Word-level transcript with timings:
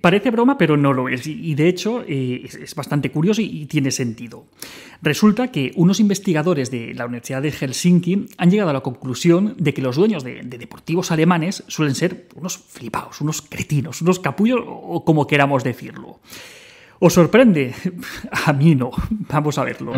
Parece 0.00 0.30
broma, 0.30 0.56
pero 0.56 0.76
no 0.76 0.92
lo 0.92 1.08
es. 1.08 1.26
Y 1.26 1.54
de 1.54 1.68
hecho 1.68 2.02
eh, 2.06 2.42
es 2.44 2.74
bastante 2.74 3.10
curioso 3.10 3.42
y 3.42 3.66
tiene 3.66 3.90
sentido. 3.90 4.46
Resulta 5.02 5.48
que 5.48 5.72
unos 5.76 6.00
investigadores 6.00 6.70
de 6.70 6.94
la 6.94 7.06
Universidad 7.06 7.42
de 7.42 7.52
Helsinki 7.52 8.26
han 8.36 8.50
llegado 8.50 8.70
a 8.70 8.74
la 8.74 8.80
conclusión 8.80 9.54
de 9.58 9.72
que 9.74 9.82
los 9.82 9.96
dueños 9.96 10.24
de, 10.24 10.42
deportivos 10.42 11.10
alemanes 11.10 11.64
suelen 11.68 11.94
ser 11.94 12.28
unos 12.34 12.58
flipados, 12.58 13.20
unos 13.20 13.42
cretinos, 13.42 14.02
unos 14.02 14.20
capullos 14.20 14.60
o 14.64 15.04
como 15.04 15.26
queramos 15.26 15.64
decirlo. 15.64 16.20
¿Os 16.98 17.14
sorprende? 17.14 17.74
A 18.46 18.52
mí 18.52 18.74
no. 18.74 18.90
Vamos 19.10 19.56
a 19.56 19.64
verlo. 19.64 19.92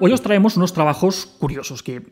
Hoy 0.00 0.12
os 0.12 0.20
traemos 0.20 0.58
unos 0.58 0.74
trabajos 0.74 1.24
curiosos 1.38 1.82
que, 1.82 2.02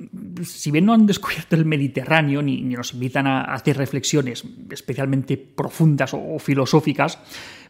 si 0.43 0.71
bien 0.71 0.87
no 0.87 0.93
han 0.93 1.07
descubierto 1.07 1.57
el 1.57 1.65
Mediterráneo 1.65 2.43
ni, 2.43 2.63
nos 2.63 2.95
invitan 2.95 3.27
a 3.27 3.43
hacer 3.43 3.77
reflexiones 3.77 4.45
especialmente 4.71 5.37
profundas 5.37 6.13
o, 6.15 6.39
filosóficas, 6.39 7.19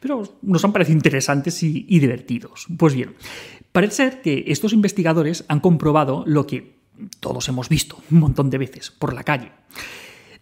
pero 0.01 0.39
nos 0.43 0.65
han 0.65 0.73
parecido 0.73 0.97
interesantes 0.97 1.63
y, 1.63 1.87
y 1.89 1.99
divertidos. 1.99 2.67
Pues 2.77 2.95
bien, 2.95 3.15
parece 3.73 3.97
ser 3.97 4.23
que 4.23 4.45
estos 4.49 4.73
investigadores 4.73 5.45
han 5.49 5.61
comprobado 5.61 6.25
lo 6.27 6.47
que 6.47 6.83
todos 7.21 7.49
hemos 7.49 7.69
visto 7.69 7.99
un 8.11 8.21
montón 8.21 8.51
de 8.51 8.59
veces 8.59 8.91
por 8.91 9.13
la 9.13 9.25
calle. 9.25 9.53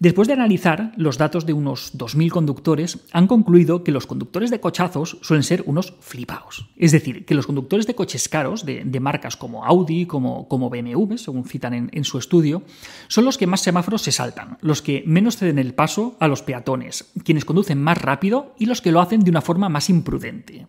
Después 0.00 0.28
de 0.28 0.32
analizar 0.32 0.92
los 0.96 1.18
datos 1.18 1.44
de 1.44 1.52
unos 1.52 1.92
2.000 1.94 2.30
conductores, 2.30 3.00
han 3.12 3.26
concluido 3.26 3.84
que 3.84 3.92
los 3.92 4.06
conductores 4.06 4.50
de 4.50 4.58
cochazos 4.58 5.18
suelen 5.20 5.42
ser 5.42 5.62
unos 5.66 5.92
flipaos. 6.00 6.70
Es 6.78 6.92
decir, 6.92 7.26
que 7.26 7.34
los 7.34 7.46
conductores 7.46 7.86
de 7.86 7.94
coches 7.94 8.26
caros, 8.30 8.64
de, 8.64 8.98
marcas 8.98 9.36
como 9.36 9.66
Audi, 9.66 10.06
como, 10.06 10.46
BMW, 10.48 11.16
según 11.18 11.44
citan 11.44 11.74
en, 11.74 11.90
en 11.92 12.04
su 12.04 12.16
estudio, 12.16 12.62
son 13.08 13.26
los 13.26 13.36
que 13.36 13.46
más 13.46 13.60
semáforos 13.60 14.00
se 14.00 14.10
saltan, 14.10 14.56
los 14.62 14.80
que 14.80 15.04
menos 15.06 15.36
ceden 15.36 15.58
el 15.58 15.74
paso 15.74 16.16
a 16.18 16.28
los 16.28 16.40
peatones, 16.40 17.12
quienes 17.22 17.44
conducen 17.44 17.82
más 17.82 17.98
rápido 17.98 18.54
y 18.58 18.64
los 18.64 18.80
que 18.80 18.92
lo 18.92 19.02
hacen 19.02 19.20
de 19.20 19.30
una 19.30 19.42
forma 19.42 19.68
más 19.68 19.90
imprudente. 19.90 20.66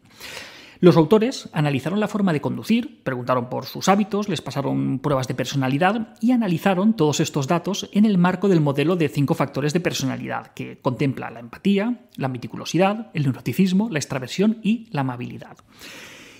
Los 0.82 0.98
autores 0.98 1.48
analizaron 1.54 2.00
la 2.00 2.08
forma 2.08 2.34
de 2.34 2.42
conducir, 2.42 3.04
preguntaron 3.04 3.50
por 3.50 3.68
sus 3.68 3.88
hábitos, 3.88 4.28
les 4.30 4.42
pasaron 4.42 4.98
pruebas 4.98 5.28
de 5.28 5.36
personalidad 5.36 6.16
y 6.22 6.32
analizaron 6.32 6.96
todos 6.96 7.20
estos 7.20 7.46
datos 7.46 7.88
en 7.94 8.04
el 8.04 8.18
marco 8.18 8.48
del 8.48 8.62
modelo 8.62 8.96
de 8.96 9.08
cinco 9.08 9.36
factores 9.36 9.74
de 9.74 9.80
personalidad, 9.80 10.48
que 10.56 10.80
contempla 10.80 11.30
la 11.30 11.40
empatía, 11.40 12.02
la 12.16 12.30
meticulosidad, 12.30 13.12
el 13.14 13.24
neuroticismo, 13.24 13.90
la 13.92 14.00
extraversión 14.00 14.58
y 14.64 14.88
la 14.90 15.02
amabilidad. 15.02 15.56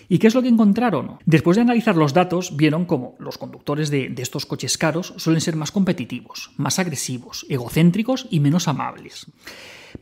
¿Y 0.08 0.18
qué 0.18 0.26
es 0.26 0.34
lo 0.34 0.42
que 0.42 0.48
encontraron? 0.48 1.18
Después 1.24 1.54
de 1.54 1.62
analizar 1.62 1.96
los 1.96 2.12
datos, 2.12 2.56
vieron 2.56 2.84
como 2.84 3.14
los 3.20 3.38
conductores 3.38 3.90
de, 3.90 4.12
estos 4.18 4.44
coches 4.44 4.76
caros 4.76 5.14
suelen 5.18 5.40
ser 5.40 5.54
más 5.54 5.70
competitivos, 5.70 6.50
más 6.56 6.80
agresivos, 6.80 7.46
egocéntricos 7.48 8.26
y 8.28 8.40
menos 8.40 8.66
amables. 8.66 9.30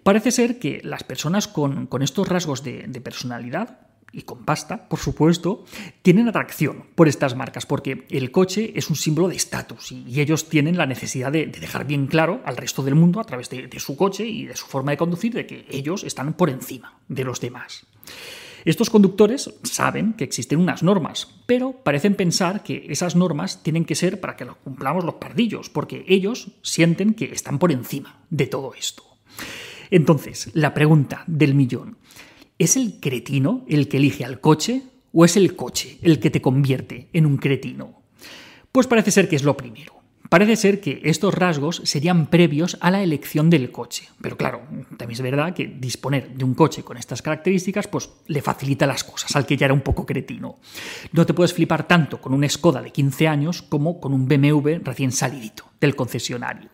Parece 0.02 0.30
ser 0.30 0.58
que 0.58 0.80
las 0.82 1.04
personas 1.04 1.47
con, 1.47 1.91
estos 2.00 2.27
rasgos 2.27 2.64
de 2.64 3.00
personalidad 3.04 3.89
y 4.12 4.22
con 4.22 4.44
pasta, 4.44 4.89
por 4.89 4.98
supuesto, 4.98 5.64
tienen 6.03 6.28
atracción 6.28 6.84
por 6.94 7.08
estas 7.08 7.36
marcas, 7.36 7.66
porque 7.66 8.06
el 8.11 8.30
coche 8.30 8.72
es 8.75 8.91
un 8.91 8.97
símbolo 8.97 9.28
de 9.28 9.36
estatus 9.36 9.92
y 9.92 10.20
ellos 10.20 10.48
tienen 10.48 10.77
la 10.77 10.86
necesidad 10.86 11.33
de, 11.33 11.47
dejar 11.47 11.86
bien 11.86 12.06
claro 12.06 12.41
al 12.44 12.56
resto 12.56 12.83
del 12.83 12.94
mundo, 12.94 13.20
a 13.20 13.25
través 13.25 13.50
de, 13.50 13.69
su 13.78 13.97
coche 13.97 14.27
y 14.27 14.47
de 14.47 14.56
su 14.56 14.66
forma 14.66 14.92
de 14.92 14.97
conducir, 14.97 15.33
de 15.33 15.47
que 15.47 15.66
ellos 15.70 16.05
están 16.05 16.34
por 16.34 16.50
encima 16.50 16.98
de 17.08 17.25
los 17.25 17.41
demás. 17.41 17.86
Estos 18.64 18.91
conductores 18.91 19.55
saben 19.62 20.12
que 20.12 20.25
existen 20.25 20.61
unas 20.61 20.83
normas, 20.83 21.28
pero 21.47 21.72
parecen 21.72 22.14
pensar 22.14 22.62
que 22.62 22.86
esas 22.91 23.16
normas 23.16 23.62
tienen 23.62 23.86
que 23.86 23.94
ser 23.94 24.20
para 24.20 24.36
que 24.36 24.44
lo 24.44 24.56
cumplamos 24.56 25.05
los 25.05 25.14
pardillos, 25.14 25.70
porque 25.70 26.05
ellos 26.08 26.53
sienten 26.62 27.14
que 27.14 27.27
están 27.33 27.58
por 27.58 27.72
encima 27.72 28.20
de 28.28 28.47
todo 28.47 28.75
esto. 28.75 29.05
Entonces, 29.91 30.50
la 30.53 30.75
pregunta 30.75 31.25
del 31.27 31.55
millón, 31.55 31.97
¿Es 32.61 32.77
el 32.77 33.00
cretino 33.00 33.64
el 33.69 33.89
que 33.89 33.97
elige 33.97 34.22
al 34.22 34.39
coche 34.39 34.83
o 35.14 35.25
es 35.25 35.39
el 35.39 35.56
coche 35.56 35.97
el 36.03 36.21
que 36.21 36.28
te 36.28 36.43
convierte 36.43 37.09
en 37.15 37.25
un 37.25 37.38
cretino? 37.38 38.03
Pues 38.71 38.87
parece 38.87 39.10
ser 39.10 39.31
que 39.31 39.37
es 39.37 39.44
lo 39.44 39.56
primero. 39.56 39.94
Parece 40.28 40.56
ser 40.56 40.78
que 40.82 41.00
estos 41.04 41.32
rasgos 41.32 41.81
serían 41.84 42.26
previos 42.26 42.76
a 42.82 42.91
la 42.91 43.03
elección 43.03 43.48
del 43.48 43.72
coche. 43.72 44.10
Pero 44.21 44.37
claro, 44.37 44.60
también 44.98 45.12
es 45.12 45.22
verdad 45.22 45.54
que 45.54 45.69
disponer 45.69 46.34
de 46.34 46.44
un 46.44 46.53
coche 46.53 46.82
con 46.82 46.98
estas 46.98 47.22
características 47.22 47.88
pues 47.88 48.10
le 48.26 48.43
facilita 48.43 48.87
las 48.87 49.04
cosas 49.04 49.34
al 49.37 49.47
que 49.47 49.56
ya 49.56 49.65
era 49.65 49.72
un 49.72 49.81
poco 49.81 50.04
cretino. 50.04 50.59
No 51.12 51.25
te 51.25 51.32
puedes 51.32 51.54
flipar 51.54 51.88
tanto 51.88 52.21
con 52.21 52.34
un 52.34 52.47
Skoda 52.47 52.82
de 52.82 52.92
15 52.92 53.27
años 53.27 53.62
como 53.62 54.03
con 54.03 54.12
un 54.12 54.28
BMW 54.28 54.84
recién 54.84 55.12
salidito 55.12 55.65
del 55.81 55.97
concesionario. 55.97 56.69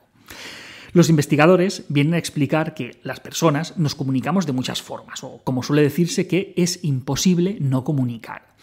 Los 0.97 1.11
investigadores 1.11 1.85
vienen 1.91 2.15
a 2.15 2.19
explicar 2.19 2.73
que 2.73 2.99
las 3.03 3.21
personas 3.21 3.77
nos 3.77 3.95
comunicamos 3.95 4.47
de 4.47 4.55
muchas 4.55 4.81
formas, 4.81 5.23
o 5.23 5.43
como 5.45 5.63
suele 5.63 5.83
decirse 5.83 6.27
que 6.27 6.55
es 6.57 6.83
imposible 6.85 7.59
no 7.61 7.85
comunicar. 7.85 8.55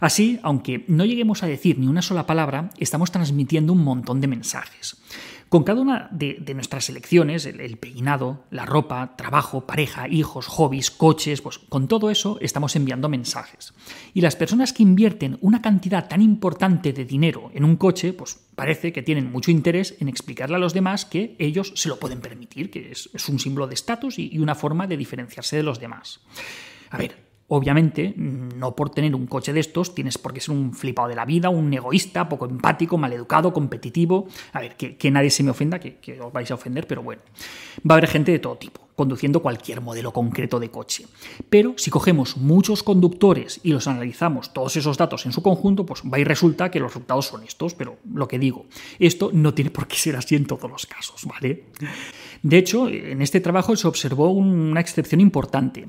Así, 0.00 0.40
aunque 0.42 0.86
no 0.88 1.04
lleguemos 1.04 1.42
a 1.42 1.46
decir 1.46 1.78
ni 1.78 1.86
una 1.86 2.00
sola 2.00 2.24
palabra, 2.24 2.70
estamos 2.78 3.12
transmitiendo 3.12 3.74
un 3.74 3.84
montón 3.84 4.22
de 4.22 4.28
mensajes. 4.28 4.96
Con 5.48 5.62
cada 5.62 5.80
una 5.80 6.08
de, 6.10 6.42
nuestras 6.54 6.88
elecciones, 6.88 7.46
el, 7.46 7.76
peinado, 7.78 8.44
la 8.50 8.66
ropa, 8.66 9.14
trabajo, 9.16 9.66
pareja, 9.66 10.08
hijos, 10.08 10.46
hobbies, 10.46 10.90
coches, 10.90 11.40
pues 11.40 11.58
con 11.58 11.88
todo 11.88 12.10
eso 12.10 12.38
estamos 12.40 12.74
enviando 12.76 13.08
mensajes. 13.08 13.72
Y 14.14 14.20
las 14.20 14.36
personas 14.36 14.72
que 14.72 14.82
invierten 14.82 15.38
una 15.40 15.62
cantidad 15.62 16.08
tan 16.08 16.22
importante 16.22 16.92
de 16.92 17.04
dinero 17.04 17.50
en 17.54 17.64
un 17.64 17.76
coche, 17.76 18.12
pues 18.12 18.38
parece 18.54 18.92
que 18.92 19.02
tienen 19.02 19.30
mucho 19.30 19.50
interés 19.50 19.96
en 20.00 20.08
explicarle 20.08 20.56
a 20.56 20.60
los 20.60 20.74
demás 20.74 21.04
que 21.04 21.36
ellos 21.38 21.72
se 21.76 21.88
lo 21.88 21.98
pueden 21.98 22.20
permitir, 22.20 22.70
que 22.70 22.90
es, 22.90 23.08
un 23.28 23.38
símbolo 23.38 23.66
de 23.66 23.74
estatus 23.74 24.18
y 24.18 24.38
una 24.38 24.54
forma 24.54 24.86
de 24.86 24.96
diferenciarse 24.96 25.56
de 25.56 25.62
los 25.62 25.80
demás. 25.80 26.20
A 26.90 26.98
ver, 26.98 27.23
Obviamente, 27.48 28.14
no 28.16 28.74
por 28.74 28.90
tener 28.90 29.14
un 29.14 29.26
coche 29.26 29.52
de 29.52 29.60
estos 29.60 29.94
tienes 29.94 30.16
por 30.16 30.32
qué 30.32 30.40
ser 30.40 30.54
un 30.54 30.72
flipado 30.72 31.08
de 31.08 31.14
la 31.14 31.26
vida, 31.26 31.50
un 31.50 31.72
egoísta, 31.74 32.26
poco 32.28 32.46
empático, 32.46 32.96
maleducado, 32.96 33.52
competitivo. 33.52 34.26
A 34.52 34.60
ver, 34.60 34.76
que, 34.76 35.10
nadie 35.10 35.30
se 35.30 35.42
me 35.42 35.50
ofenda, 35.50 35.78
que, 35.78 35.96
que, 35.96 36.18
os 36.20 36.32
vais 36.32 36.50
a 36.50 36.54
ofender, 36.54 36.86
pero 36.86 37.02
bueno. 37.02 37.20
Va 37.88 37.96
a 37.96 37.98
haber 37.98 38.08
gente 38.08 38.32
de 38.32 38.38
todo 38.38 38.56
tipo, 38.56 38.80
conduciendo 38.96 39.42
cualquier 39.42 39.80
modelo 39.80 40.12
concreto 40.12 40.60
de 40.60 40.70
coche. 40.70 41.06
Pero 41.50 41.74
si 41.76 41.90
cogemos 41.90 42.36
muchos 42.36 42.82
conductores 42.82 43.60
y 43.62 43.70
los 43.72 43.86
analizamos 43.86 44.52
todos 44.52 44.76
esos 44.76 44.96
datos 44.96 45.26
en 45.26 45.32
su 45.32 45.42
conjunto, 45.42 45.84
pues 45.84 46.02
va 46.02 46.18
y 46.18 46.24
resulta 46.24 46.70
que 46.70 46.80
los 46.80 46.90
resultados 46.90 47.26
son 47.26 47.42
estos. 47.42 47.74
Pero 47.74 47.98
lo 48.12 48.28
que 48.28 48.38
digo, 48.38 48.66
esto 48.98 49.30
no 49.32 49.54
tiene 49.54 49.70
por 49.70 49.86
qué 49.86 49.96
ser 49.96 50.16
así 50.16 50.36
en 50.36 50.46
todos 50.46 50.70
los 50.70 50.86
casos, 50.86 51.24
¿vale? 51.24 51.66
De 52.42 52.58
hecho, 52.58 52.88
en 52.88 53.22
este 53.22 53.40
trabajo 53.40 53.74
se 53.76 53.88
observó 53.88 54.30
una 54.30 54.80
excepción 54.80 55.20
importante. 55.20 55.88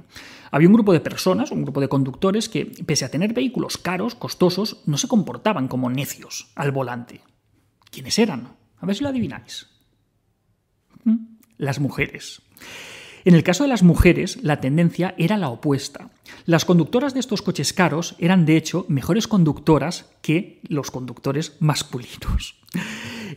Había 0.51 0.69
un 0.69 0.73
grupo 0.73 0.93
de 0.93 1.01
personas, 1.01 1.51
un 1.51 1.63
grupo 1.63 1.81
de 1.81 1.89
conductores 1.89 2.49
que, 2.49 2.65
pese 2.65 3.05
a 3.05 3.11
tener 3.11 3.33
vehículos 3.33 3.77
caros, 3.77 4.15
costosos, 4.15 4.81
no 4.85 4.97
se 4.97 5.07
comportaban 5.07 5.67
como 5.67 5.89
necios 5.89 6.51
al 6.55 6.71
volante. 6.71 7.21
¿Quiénes 7.91 8.17
eran? 8.19 8.55
A 8.77 8.85
ver 8.85 8.95
si 8.95 9.03
lo 9.03 9.09
adivináis. 9.09 9.67
¿Mm? 11.03 11.37
Las 11.57 11.79
mujeres. 11.79 12.41
En 13.25 13.33
el 13.33 13.41
caso 13.41 13.63
de 13.63 13.69
las 13.69 13.81
mujeres, 13.81 14.37
la 14.43 14.61
tendencia 14.61 15.15
era 15.17 15.35
la 15.37 15.49
opuesta. 15.49 16.11
Las 16.45 16.63
conductoras 16.63 17.15
de 17.15 17.19
estos 17.19 17.41
coches 17.41 17.73
caros 17.73 18.15
eran, 18.19 18.45
de 18.45 18.55
hecho, 18.55 18.85
mejores 18.87 19.27
conductoras 19.27 20.11
que 20.21 20.59
los 20.67 20.91
conductores 20.91 21.57
masculinos. 21.59 22.55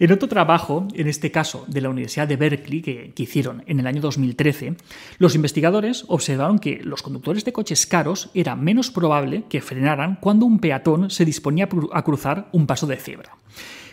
En 0.01 0.13
otro 0.13 0.29
trabajo, 0.29 0.87
en 0.95 1.09
este 1.09 1.33
caso 1.33 1.65
de 1.67 1.81
la 1.81 1.89
Universidad 1.89 2.29
de 2.29 2.37
Berkeley, 2.37 2.83
que, 2.83 3.13
hicieron 3.17 3.65
en 3.67 3.81
el 3.81 3.87
año 3.89 4.01
2013, 4.01 4.77
los 5.19 5.35
investigadores 5.35 6.05
observaron 6.07 6.61
que 6.61 6.81
los 6.85 7.03
conductores 7.03 7.45
de 7.45 7.53
coches 7.53 7.85
caros 7.85 8.31
era 8.33 8.55
menos 8.55 8.93
probable 8.93 9.43
que 9.49 9.61
frenaran 9.61 10.19
cuando 10.21 10.47
un 10.47 10.61
peatón 10.61 11.11
se 11.11 11.25
disponía 11.25 11.69
a 11.93 12.05
cruzar 12.05 12.49
un 12.53 12.69
paso 12.69 12.87
de 12.87 12.97
cebra. 12.97 13.39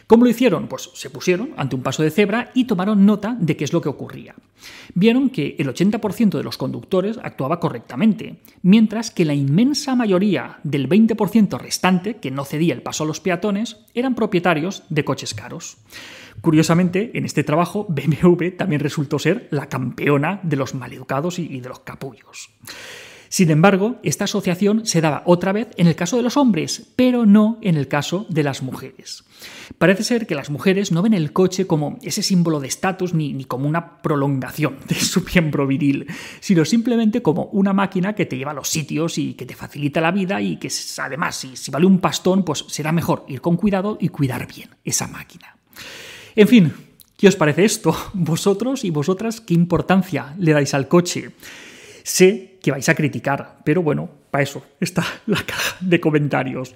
¿Cómo 0.08 0.24
lo 0.24 0.30
hicieron? 0.30 0.68
Pues 0.68 0.92
se 0.94 1.10
pusieron 1.10 1.52
ante 1.58 1.76
un 1.76 1.82
paso 1.82 2.04
de 2.04 2.12
cebra 2.12 2.52
y 2.54 2.66
tomaron 2.66 3.06
nota 3.06 3.36
de 3.40 3.58
qué 3.58 3.64
es 3.64 3.74
lo 3.74 3.82
que 3.82 3.90
ocurría. 3.90 4.36
Vieron 4.94 5.32
que 5.32 5.56
el 5.58 5.68
80% 5.68 6.38
de 6.38 6.44
los 6.44 6.58
conductores 6.58 7.18
actuaba 7.24 7.60
correctamente, 7.60 8.38
mientras 8.62 9.10
que 9.10 9.26
la 9.26 9.34
inmensa 9.34 9.96
mayoría 9.96 10.60
del 10.64 10.88
20% 10.88 11.58
restante, 11.58 12.18
que 12.18 12.30
no 12.30 12.46
cedía 12.46 12.76
el 12.76 12.84
paso 12.84 13.04
a 13.04 13.08
los 13.08 13.20
peatones, 13.20 13.78
eran 13.96 14.14
propietarios 14.14 14.84
de 14.90 15.04
coches 15.04 15.34
caros. 15.34 15.78
Curiosamente, 16.42 17.12
en 17.16 17.26
este 17.26 17.44
trabajo, 17.44 17.88
BMW 17.90 18.50
también 18.58 18.82
resultó 18.82 19.18
ser 19.18 19.48
la 19.50 19.70
campeona 19.70 20.40
de 20.44 20.58
los 20.58 20.76
maleducados 20.76 21.40
y 21.40 21.60
de 21.60 21.70
los 21.70 21.80
capullos. 21.80 22.52
Sin 23.36 23.52
embargo, 23.52 23.98
esta 24.02 24.24
asociación 24.24 24.86
se 24.86 25.02
daba 25.02 25.22
otra 25.26 25.52
vez 25.52 25.68
en 25.76 25.88
el 25.88 25.98
caso 25.98 26.16
de 26.16 26.24
los 26.24 26.38
hombres, 26.38 26.88
pero 26.96 27.26
no 27.26 27.60
en 27.62 27.76
el 27.76 27.90
caso 27.90 28.26
de 28.30 28.44
las 28.44 28.64
mujeres. 28.64 29.26
Parece 29.78 30.06
ser 30.06 30.26
que 30.26 30.36
las 30.36 30.50
mujeres 30.50 30.94
no 30.94 31.02
ven 31.02 31.14
el 31.14 31.34
coche 31.34 31.68
como 31.68 32.00
ese 32.02 32.24
símbolo 32.24 32.62
de 32.62 32.70
estatus 32.70 33.14
ni, 33.14 33.44
como 33.44 33.68
una 33.68 34.02
prolongación 34.02 34.78
de 34.88 34.96
su 34.96 35.22
miembro 35.34 35.68
viril, 35.68 36.08
sino 36.40 36.64
simplemente 36.64 37.22
como 37.22 37.48
una 37.52 37.74
máquina 37.74 38.16
que 38.16 38.26
te 38.26 38.38
lleva 38.38 38.52
a 38.52 38.54
los 38.54 38.70
sitios 38.70 39.18
y 39.18 39.34
que 39.34 39.46
te 39.46 39.54
facilita 39.54 40.00
la 40.00 40.12
vida 40.12 40.40
y 40.40 40.56
que 40.56 40.72
además 41.00 41.36
si, 41.36 41.58
si 41.58 41.72
vale 41.72 41.88
un 41.88 42.00
pastón, 42.00 42.46
pues 42.46 42.64
será 42.70 42.94
mejor 42.94 43.26
ir 43.28 43.42
con 43.42 43.58
cuidado 43.58 43.98
y 44.00 44.08
cuidar 44.08 44.48
bien 44.48 44.70
esa 44.86 45.08
máquina. 45.08 45.58
En 46.38 46.48
fin, 46.48 46.74
¿Qué 47.18 47.30
os 47.30 47.36
parece 47.36 47.66
esto? 47.66 47.96
¿Vosotros 48.14 48.86
y 48.86 48.92
vosotras 48.92 49.42
qué 49.42 49.54
importancia 49.54 50.36
le 50.38 50.54
dais 50.54 50.74
al 50.74 50.88
coche? 50.88 51.32
Sé 52.06 52.60
que 52.62 52.70
vais 52.70 52.88
a 52.88 52.94
criticar, 52.94 53.62
pero 53.66 53.82
bueno, 53.82 54.08
para 54.30 54.44
eso 54.44 54.64
está 54.80 55.04
la 55.26 55.42
caja 55.42 55.78
de 55.82 56.00
comentarios. 56.00 56.76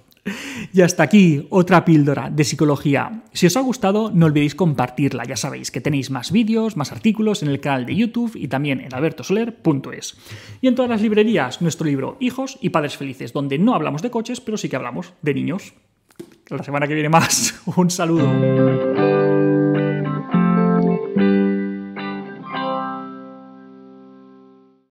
Y 0.74 0.81
hasta 0.81 1.04
aquí 1.04 1.46
otra 1.52 1.86
píldora 1.86 2.31
de 2.31 2.44
psicología. 2.44 3.22
Si 3.31 3.46
os 3.46 3.56
ha 3.56 3.62
gustado, 3.62 4.10
no 4.12 4.26
olvidéis 4.26 4.56
compartirla. 4.56 5.24
Ya 5.26 5.36
sabéis 5.36 5.70
que 5.70 5.81
tenéis 5.81 6.10
más 6.10 6.31
vídeos, 6.31 6.78
más 6.78 6.92
artículos 6.92 7.44
en 7.44 7.50
el 7.50 7.60
canal 7.60 7.86
de 7.86 7.96
YouTube 7.96 8.36
y 8.36 8.48
también 8.48 8.81
en 8.81 8.92
albertosoler.es. 8.92 10.18
Y 10.62 10.68
en 10.68 10.74
todas 10.74 10.90
las 10.90 11.02
librerías, 11.04 11.62
nuestro 11.62 11.86
libro 11.86 12.18
Hijos 12.20 12.58
y 12.60 12.70
Padres 12.70 12.98
Felices, 12.98 13.31
donde 13.31 13.60
no 13.60 13.76
hablamos 13.76 14.02
de 14.02 14.10
coches, 14.10 14.42
pero 14.42 14.58
sí 14.58 14.68
que 14.68 14.78
hablamos 14.78 15.14
de 15.22 15.36
niños. 15.36 15.76
La 16.50 16.64
semana 16.64 16.88
que 16.88 16.96
viene 16.96 17.10
más. 17.10 17.62
Un 17.76 17.92
saludo. 17.92 18.89